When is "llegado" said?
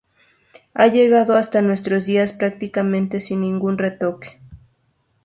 0.87-1.35